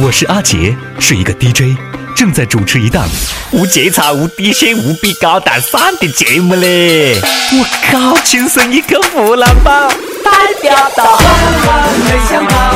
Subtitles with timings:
[0.00, 1.76] 我是阿杰，是一个 DJ，
[2.14, 3.04] 正在主持一档
[3.50, 7.18] 无节操、无底线、无比高大上的节目嘞！
[7.20, 9.88] 我靠，亲生一个湖南宝，
[10.24, 12.74] 代表到万万没想到。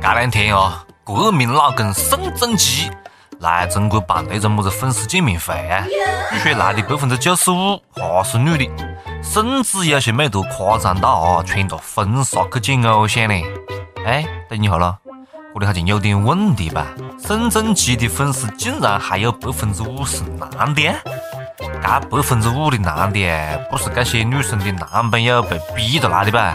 [0.00, 2.88] 这两天哦，国民老公宋仲基
[3.40, 5.84] 来中国办那个么子粉丝见面会啊，
[6.30, 8.72] 据说来的百分之九十五哈是女的，
[9.24, 13.34] 甚至有些妹都夸张到啊穿着婚纱去见偶像呢。
[14.04, 14.96] 哎，等一下咯，
[15.54, 16.86] 这里好像有点问题吧？
[17.18, 20.82] 宋仲基的粉丝竟然还有百分之五是男的？
[21.58, 26.54] 这百分之五的男的，不是这些女生的男朋友被逼着来的吧？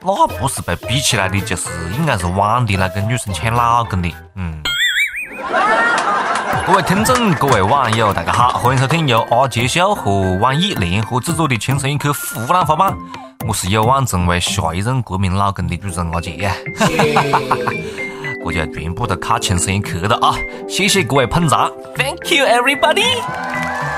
[0.00, 4.12] 那不是被逼起来的，就是应该是网的来跟女生抢老公的。
[4.36, 4.62] 嗯。
[6.66, 12.92] 各位听众，各位网友，大家好，欢迎收听由阿杰秀和网易联合制作的《轻松一刻湖南话版》。
[13.46, 20.34] 我是有望成为下一任国民老公的主持人阿杰呀，这就 全部都靠轻声一刻了啊！
[20.68, 23.04] 谢谢各位捧场，Thank you everybody！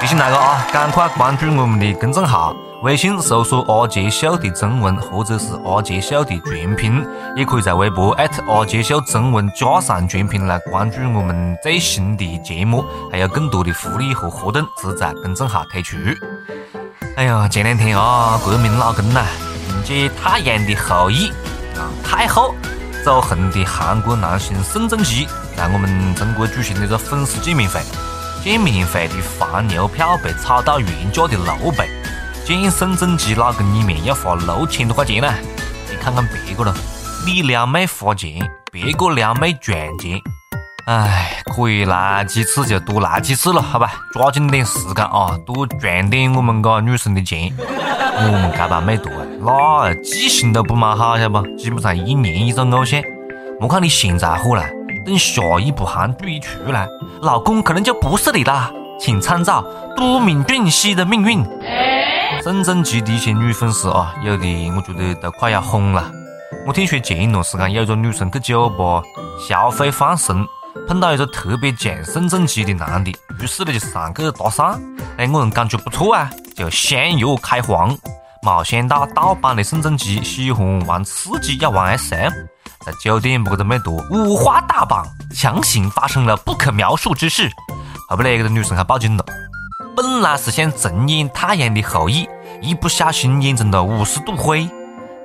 [0.00, 8.10] 提醒大家啊，赶快关注我们的公众号，微信搜索“阿杰秀”的中文或者是“阿杰秀”的全拼，也可以在微博
[8.48, 15.97] 阿杰秀中文加上全拼来关注我们最新的节目，还有更多的福利和活动只在公众号推出。
[17.17, 19.25] 哎呀，前两天啊，国民老公呐，
[19.70, 21.31] 迎接太阳的后裔
[21.75, 22.55] 啊，太后
[23.03, 27.81] 走红的韩国男星宋仲基在我们中国举行了个粉丝见面会。
[28.44, 31.89] 见面会的黄牛票被炒到原价的六倍，
[32.44, 35.33] 见宋仲基老公一面要花六千多块钱呢。
[35.91, 36.77] 你看看别个了，
[37.25, 40.20] 你撩妹花钱，别个撩妹赚钱。
[40.86, 43.92] 哎，可以来几次就多来几次了，好吧？
[44.12, 47.52] 抓紧点时间啊，多赚点我们个女生的钱。
[47.58, 51.56] 我们这帮妹坨啊，那记性都不蛮好，晓得不？
[51.56, 53.02] 基本上一年一个偶像。
[53.58, 54.64] 莫看你现在火了，
[55.04, 56.86] 等下一部韩剧一出来，
[57.20, 58.70] 老公可能就不是你了。
[59.00, 59.64] 请参照
[59.96, 61.44] 都敏俊熙的命运。
[62.44, 66.12] 正正级的一些女粉丝啊，有的我觉得都快要疯了。
[66.64, 69.02] 我听说前一段时间有个女生去酒吧
[69.48, 70.46] 消费放松。
[70.86, 73.10] 碰到一个特别像宋仲基的男的，
[73.41, 74.78] 于是呢就上去搭讪。
[75.16, 77.97] 哎，我人感觉不错啊，就相约开房。
[78.42, 82.30] 没想到盗版的宋仲基喜欢玩刺激，要玩 SM，
[82.84, 85.04] 在酒店把这个美图五花大绑，
[85.34, 87.50] 强行发生了不可描述之事。
[88.08, 89.25] 后来这个女生还报警了。
[89.96, 92.25] 本来是想重演《太阳的后裔》，
[92.60, 94.69] 一不小心演成了五十度灰。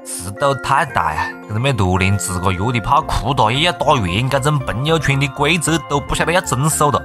[0.04, 1.30] 尺度太大呀！
[1.48, 7.00] 这个美图连自个约的炮裤衩也要打圆，这种朋友圈的规则都不晓得要遵守了。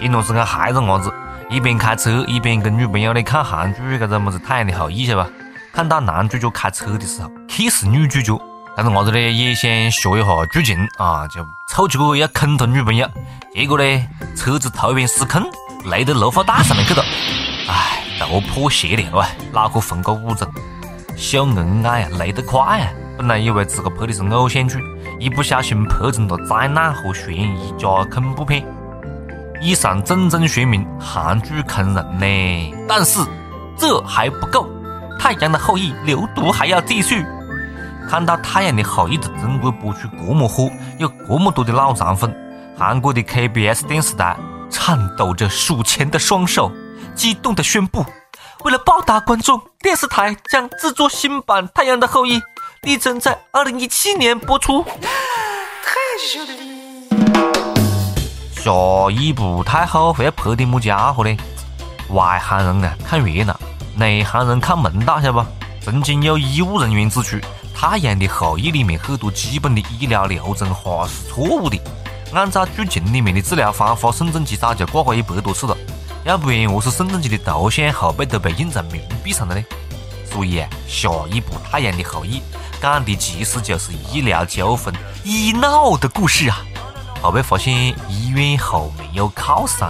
[0.00, 1.12] 前段时间还个伢子，
[1.50, 5.30] 一边开车一边跟女朋友来看韩剧，这个么子《太阳的后裔》，晓得吧？
[5.74, 8.40] 看到男主角开车的时候，kiss 女主角，
[8.76, 13.06] 这个伢子呢也想学一下剧情啊，就凑起个要坑他女朋友，
[13.52, 15.42] 结果呢车子突然失控，
[15.90, 17.04] 雷到绿化带上面去了，
[17.68, 20.48] 唉，头破血流啊，脑壳缝个五针。
[21.16, 22.92] 秀恩爱啊，来得快啊！
[23.16, 24.78] 本来以为自个拍的是偶像剧，
[25.18, 28.62] 一不小心拍成了灾难和悬疑加恐怖片。
[29.62, 32.74] 以上种种说明韩剧坑人呢。
[32.86, 33.18] 但是
[33.78, 34.68] 这还不够，
[35.18, 37.24] 《太阳的后裔》流毒还要继续。
[38.06, 42.30] 看到《太阳的后裔》在中国播出这么火，有这么多的脑残粉，
[42.76, 44.36] 韩国的 KBS 电视台
[44.68, 46.70] 颤抖着数钱的双手，
[47.14, 48.04] 激动的宣布。
[48.64, 52.40] 为了报答观众，电视台将制作新版《太阳的后裔》，
[52.82, 54.82] 力争在二零一七年播出。
[54.82, 56.48] 太秀了！
[58.52, 58.72] 下
[59.12, 61.36] 一部太后会要拍点么家伙呢？
[62.10, 63.56] 外行人啊看热闹，
[63.94, 65.46] 内行人看门道，晓得不？
[65.80, 67.36] 曾经有医务人员指出，
[67.72, 71.80] 《太阳的后裔》里面很多基本的医疗流程哈是错误的。
[72.32, 75.76] 按照剧情里面的治疗方法，宋仲基早就挂过一百多次了。
[76.26, 79.64] 要不然，何是宋仲基的头像后背都被印在冥币上了呢？
[80.28, 82.38] 所以啊，下一部《太阳的后裔》
[82.82, 84.92] 讲的其实就是医疗纠纷、
[85.22, 86.66] 医闹的故事啊。
[87.22, 87.72] 后背发现
[88.08, 89.88] 医院后面有靠山，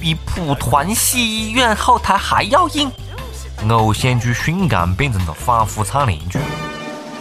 [0.00, 2.90] 比普团系医院后台还要硬。
[3.68, 6.38] 偶像剧瞬间变成了反腐倡廉剧。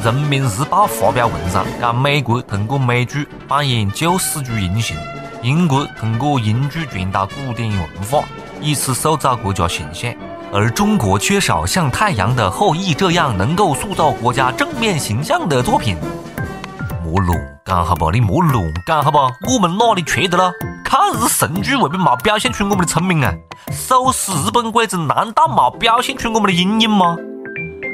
[0.02, 4.96] 人民日报发表文章讲，美国通过美剧扮演救世主英雄，
[5.42, 8.24] 英国通过英剧传达古典文化。
[8.64, 10.14] 以此塑造国家形象，
[10.54, 15.98] 而中国缺少像《太阳的后裔》这样能够塑造国家正面形象的作品。
[17.04, 18.10] 莫乱讲好不？
[18.10, 19.18] 你莫乱讲好不？
[19.54, 20.54] 我们哪里缺德了？
[20.86, 23.34] 抗日神剧未必没表现出我们的聪明啊！
[23.70, 27.18] 手撕日本鬼子难道没表现出我们的阴影吗？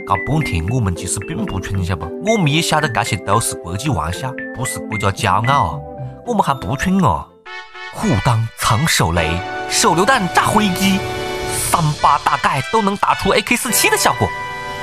[0.06, 2.06] 搞半天我们其实并不蠢，晓不？
[2.27, 5.80] 我们也晓得这些都是国际玩笑，不是国家骄傲啊。
[6.27, 7.25] 我们还不蠢哦。
[7.95, 9.31] 虎当藏手雷，
[9.69, 11.00] 手榴弹炸飞机，
[11.71, 14.27] 三八大盖都能打出 AK 四七的效果。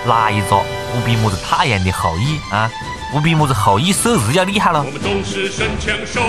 [0.06, 0.62] 哪一招
[0.92, 2.70] 不比么子太阳的后裔啊？
[3.12, 4.82] 不比么子后羿射日要厉害了？
[4.82, 6.20] 我们都是神枪手，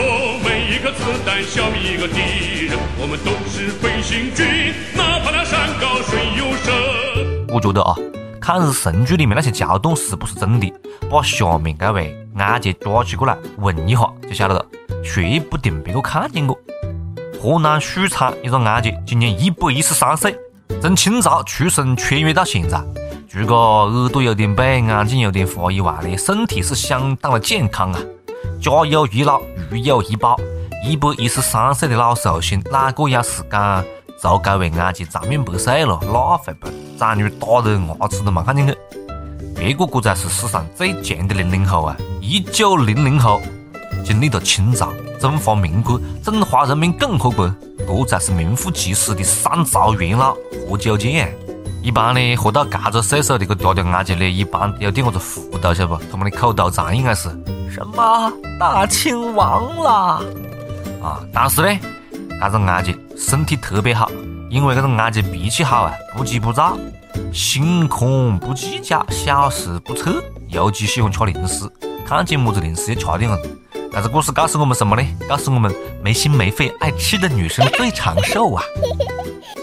[0.43, 2.77] 每一颗子弹消灭一个敌人。
[2.99, 7.45] 我们都是飞行军，哪怕那山高水又深。
[7.49, 7.95] 我觉得啊，
[8.41, 10.73] 抗日神剧里面那些桥段是不是真的，
[11.09, 14.65] 把下面这位安杰抓起过来问一下就晓得了，
[15.03, 16.57] 说不定别个看见过。
[17.41, 20.35] 河南许昌一个安杰今年一百一十三岁，
[20.81, 22.81] 从清朝出生穿越到现在。
[23.29, 27.99] 除个耳朵有点背，眼睛有点花以外呢，身体是相当的健康啊！
[28.59, 29.39] 家有一老，
[29.69, 30.35] 如有一宝，
[30.83, 33.85] 一百一十三岁的老寿星，哪个要是敢
[34.19, 38.75] 做这位安杰长命百岁了，那会被长女打得牙齿都没看见去。
[39.55, 41.95] 别个这才是史上最强的零零后啊！
[42.19, 43.41] 一九零零后，
[44.03, 47.51] 经历了清朝、中华民国、中华人民共和国，
[47.87, 50.35] 这才是名副其实的三朝元老
[50.69, 51.35] 何九剑。
[51.81, 55.97] 一般呢，活到这个岁数的个嗲嗲阿姐呢，一般有点个糊涂，晓得不？
[56.11, 57.29] 他们的口头禅应该是
[57.71, 60.21] 什么大清亡了
[61.01, 61.23] 啊！
[61.33, 61.79] 但是呢，
[62.41, 64.11] 这个阿姐身体特别好，
[64.49, 66.77] 因为这个阿姐脾气好啊，不急不躁，
[67.31, 71.71] 心宽不计较，小事不测，尤其喜欢吃零食，
[72.05, 73.59] 看见么子零食就吃点子。
[73.91, 75.07] 这个故事告诉我们什么呢？
[75.27, 75.73] 告诉我们
[76.03, 78.63] 没心没肺、爱吃的女生最长寿啊！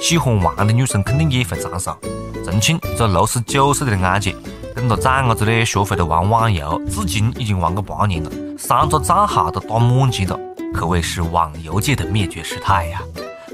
[0.02, 1.96] 喜欢玩的女生肯定也会长寿。
[2.44, 4.34] 重庆一个六十九岁的安姐，
[4.74, 10.38] 跟着崽伢子呢学会了玩网游，至今已经玩个八年了，三个账号都打满级了，
[10.74, 13.00] 可谓是网游界的灭绝师太呀。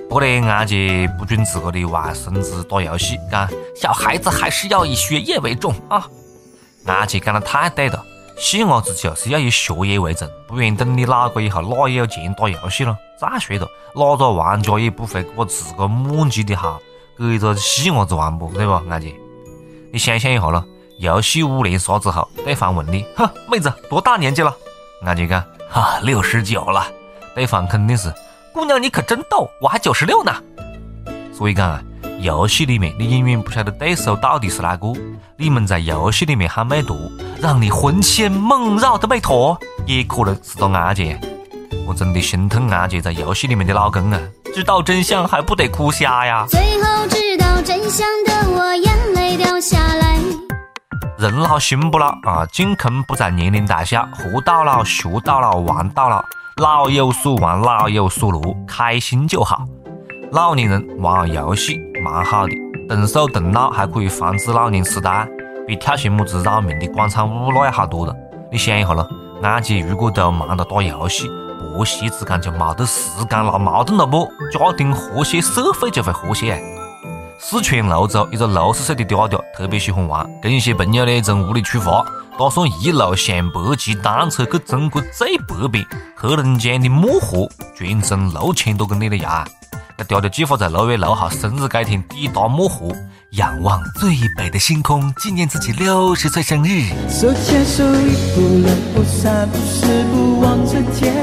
[0.08, 6.08] 不过呢，安姐不准自个的外孙子打游戏，讲小孩子还是要以学业为重啊。
[6.87, 8.02] 安姐讲的太对了，
[8.41, 12.97] 细伢子就是要以学业为重，不然等你老个以后哪有钱打游戏了？
[13.19, 16.81] 再说了，哪个玩家也不会把自个满级的号。
[17.19, 19.15] 给一个细伢子玩不，对吧，安姐？
[19.93, 20.65] 你想象一下咯，
[20.99, 24.57] 游戏五连杀之后，对方问你，哼，妹子多大年纪了？
[25.05, 26.87] 安姐讲，哈，六十九了。
[27.35, 28.11] 对方肯定是，
[28.55, 30.35] 姑娘你可真逗，我还九十六呢。
[31.31, 31.83] 所以讲啊，
[32.20, 34.93] 游戏里面你永远不晓得对手到底是哪个。
[35.38, 39.56] 你们在游戏里面喊美图，让你魂牵梦绕的美图，
[39.87, 41.19] 也可能是个安姐。
[41.87, 44.20] 我真的心疼安姐在游戏里面的老公啊。
[44.55, 46.44] 知道真相还不得哭瞎呀！
[46.49, 50.19] 最后知道真相的我眼泪掉下来。
[51.19, 56.22] 人老心不老啊，进坑不在年龄大小，活到老学到老玩到老，
[56.56, 59.64] 老有所玩老有所乐，开心就好。
[60.32, 62.55] 老年人玩游戏蛮好的，
[62.88, 65.29] 动手动脑还可以防止老年痴呆，
[65.67, 68.17] 比跳些么子扰民的广场舞那要好多了。
[68.50, 69.08] 你想一下咯，
[69.43, 71.31] 安姐如果都忙着打游戏。
[71.73, 74.26] 婆媳之间就没得时间闹矛盾了不？
[74.50, 76.58] 家庭和谐，社会就会和谐。
[77.38, 82.05] 四川泸州一个六十岁的嗲嗲特别喜欢玩，跟一些朋友呢从屋里出发，
[82.38, 85.87] 打算一路向北骑单车去中国最北边
[86.17, 87.46] 黑龙江的漠河，
[87.76, 89.44] 全程六千多公里的呀！
[90.05, 92.88] 嗲嗲计划在六月六号生日这天抵达漠河，
[93.32, 96.88] 仰望最北的星空，纪念自己六十岁生日。
[97.08, 101.14] 手牵手，一步两步三步四步望着天。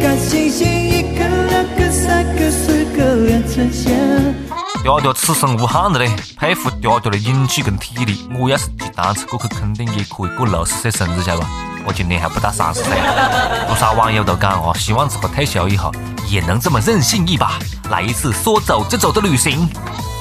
[0.00, 4.34] 看星星，一颗两颗三颗四颗连成线。
[4.84, 8.28] 嗲嗲此生无憾的嘞，佩服嗲嗲的勇气跟体力。
[8.38, 11.48] 我要是骑单车过去，肯定也可以过六十岁生日，晓得吧？
[11.86, 12.92] 我今年还不到三十岁。
[13.68, 15.92] 不少网友都讲哦，希望自个退休以后
[16.28, 17.58] 也能这么任性一把，
[17.90, 19.68] 来一次说走就走的旅行。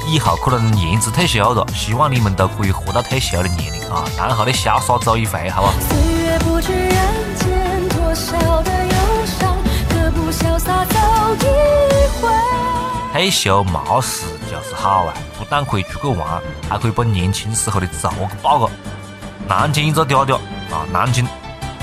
[0.07, 5.67] 以后可能延迟退休了，希望你们都可以活到退休的年龄啊，然后呢潇洒走一回，好不？
[5.81, 9.55] 岁月不知人间多少的忧伤，
[9.89, 10.97] 何不潇洒走
[11.35, 12.29] 一回。
[13.13, 18.69] 退休没事就是好啊，不但可以出去玩，还可以把年轻时候的仇给报个。
[19.47, 20.35] 南京一个嗲嗲
[20.71, 21.27] 啊，南京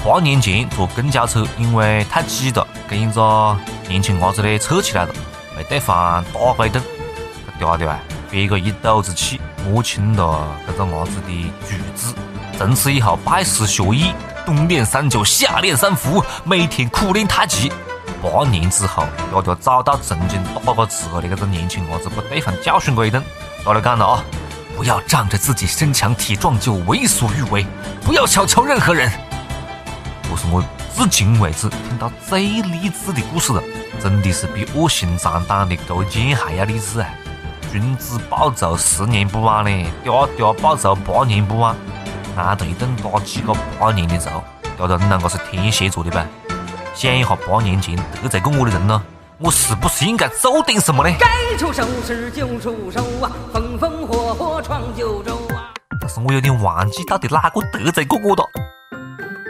[0.04, 5.14] 八年前坐公交车，因为太挤了，跟一个年轻伢子呢扯起来了，
[5.56, 6.82] 被对方打过一顿。
[7.58, 7.98] 嗲嗲啊，
[8.30, 12.14] 憋个一肚子气，摸清了这个伢子的主旨，
[12.58, 14.12] 从此以后拜师学艺，
[14.44, 17.72] 冬练三九，夏练三伏，每天苦练太极。
[18.22, 23.22] 八年之后，嗲嗲找到曾经打过自个的这个年轻伢子，把对方教训过一顿。
[23.64, 24.24] 大家讲了啊，
[24.76, 27.66] 不要仗着自己身强体壮就为所欲为，
[28.02, 29.10] 不要小瞧任何人。
[30.22, 30.62] 不是我
[30.96, 33.62] 至今为止听到最励志的故事了，
[34.02, 37.08] 真的是比恶心脏党的勾践还要励志啊！
[37.70, 41.76] 君子报仇，十年不晚嘞，爹爹报仇，八年不晚。
[42.36, 44.42] 挨着一顿打几个八年的仇，
[44.78, 46.26] 嗲嗲，你啷个是天蝎座的吧？
[46.94, 49.02] 想一下八年前得罪过我的人呢，
[49.38, 51.14] 我是不是应该做点什么呢？
[51.20, 55.76] 该出手时就出手啊，风风火火闯九州啊！
[56.00, 58.42] 但是我有点忘记到底哪个得罪过我了。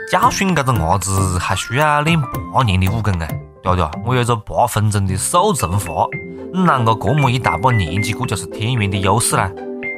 [0.09, 2.21] 教训这个伢子还需要练
[2.53, 3.27] 八年的武功啊！
[3.65, 6.07] 嗲嗲，我有着八分钟的速成法，
[6.55, 9.51] 你啷个这么一大把年纪，这就是天元的优势啦？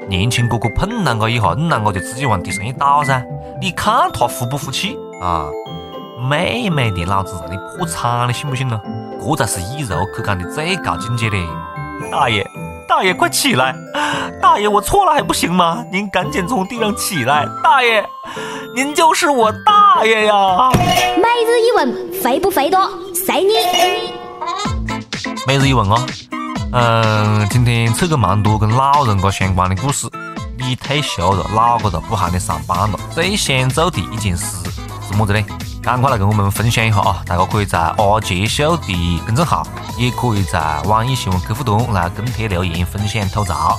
[0.08, 3.22] 年轻哥哥碰啷个一下，你啷个就直接往地上一倒噻？
[3.60, 5.46] 你看他服不服气啊？
[6.26, 8.80] 妹妹的，老子让你破产了，信不信呢？
[9.20, 11.46] 这才是以柔克刚的最高境界嘞！
[12.10, 12.46] 大爷，
[12.88, 13.74] 大爷快起来！
[14.40, 15.84] 大爷，我错了还不行吗？
[15.92, 17.46] 您赶紧从地上起来！
[17.62, 18.02] 大爷，
[18.74, 20.70] 您就是我大爷呀！
[21.16, 22.88] 每日一问，肥不肥多？
[23.14, 23.54] 随你。
[25.46, 26.06] 每日一问啊！
[26.72, 30.08] 嗯，今天扯个蛮多跟老人家相关的故事。
[30.56, 34.44] 你退休了，老个了，不喊你上班了，最想做的一件事
[35.08, 35.42] 是么子呢？
[35.82, 37.22] 赶快来跟我们分享一下啊！
[37.24, 43.78] 大家可以在阿杰秀的公众号，也可以在网易新闻客户端来跟帖留言分享吐槽。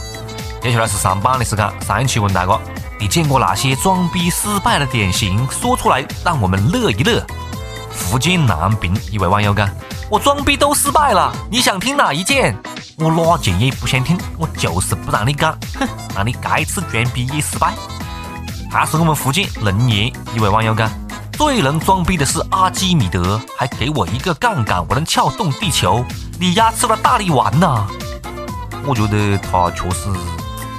[0.61, 2.59] 接下来是上班的时间，上一期问大家，
[2.99, 5.47] 你见过哪些装逼失败的典型？
[5.49, 7.25] 说出来让我们乐一乐。
[7.89, 9.69] 福建南平一位网友讲
[10.11, 12.53] ：“我装逼都失败了，你想听哪一件？”
[12.99, 15.87] 我哪件也不想听，我就是不让你干，哼！
[16.13, 17.73] 那你该次装逼也失败。
[18.69, 20.91] 还是我们福建龙岩一位网友讲，
[21.31, 26.03] 最能装逼的是阿基米德，还给我一个杠杆，我能撬动地球。
[26.37, 27.85] 你丫吃了大力丸呐？
[28.85, 30.09] 我觉得他确实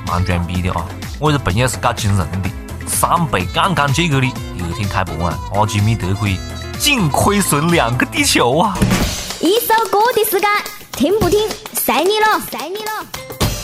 [0.07, 0.85] 蛮装逼的啊！
[1.21, 2.51] 我这朋友是搞金融的，
[2.87, 6.39] 三倍杠杆借给你，第二天开盘啊，阿基米德可以
[6.79, 8.75] 净亏损两个地球啊！
[9.39, 10.49] 一首歌的时间，
[10.93, 11.47] 听不听？
[11.75, 13.07] 随你了，随你了。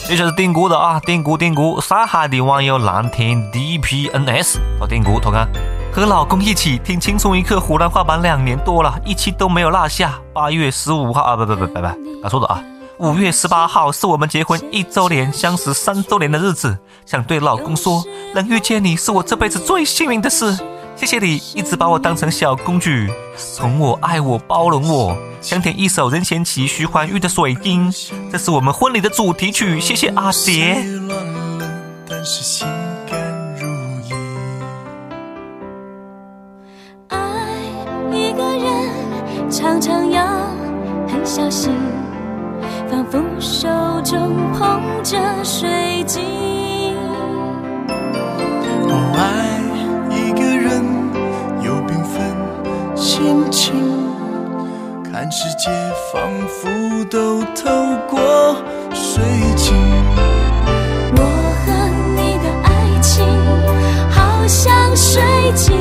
[0.06, 1.80] 接下来是点歌的啊，点歌点歌。
[1.80, 5.48] 上海的网友蓝天 DPNS 他点歌，他讲
[5.90, 10.20] 和老公一起听轻松一刻湖南话版两年多了，一期都没有落下。
[10.34, 12.62] 八月十五号啊，不不不拜拜，搞错了啊。
[12.98, 18.02] 五月十八号是我们结婚一周年、相识三周年的日子，想对老公说，
[18.34, 20.58] 能遇见你是我这辈子最幸运的事。
[20.96, 22.90] 谢谢你一直把我当成小公主，
[23.54, 25.14] 宠我、爱我、包容我。
[25.42, 27.92] 想点一首任贤齐、徐怀钰的《水晶》，
[28.32, 29.78] 这是我们婚礼的主题曲。
[29.78, 30.82] 谢谢阿杰。
[37.08, 37.18] 爱
[38.10, 40.24] 一个人，常常要
[41.06, 41.74] 很小心，
[42.96, 43.68] 仿佛手
[44.02, 46.24] 中捧着水晶。
[49.12, 49.60] 爱
[50.10, 50.82] 一个人，
[51.62, 52.34] 有缤纷
[52.96, 53.74] 心情。
[55.04, 55.70] 看世界
[56.10, 57.68] 仿佛都透
[58.08, 58.56] 过
[58.94, 59.22] 水
[59.56, 59.76] 晶。
[61.16, 61.20] 我
[61.66, 61.66] 和
[62.16, 63.26] 你的爱情
[64.10, 65.22] 好像水
[65.54, 65.76] 晶，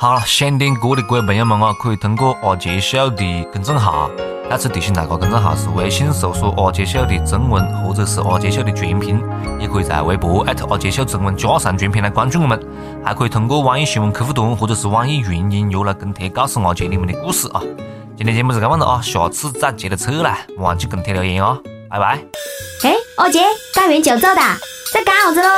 [0.00, 4.08] 好了，想点歌的各位朋友们啊，可以通过阿杰秀的公众号。
[4.48, 9.20] 再次提醒大家，公众号是微信搜索“阿杰秀”的中文，或者是“阿杰秀”的全拼。
[9.58, 12.64] 也可以在微博艾特阿杰秀中文加上全拼来关注我们。
[13.04, 17.60] 还可以通过网易新闻客户端或者是网易云音乐来跟帖，告诉阿杰你们的故事啊。
[18.16, 21.58] 今天节目是这样子啊，下次再接着扯啦，忘记跟帖留言啊，
[21.90, 22.20] 拜拜。
[22.84, 23.40] 哎，阿杰，
[23.74, 24.40] 打完就走的，
[24.94, 25.48] 在干啥子喽？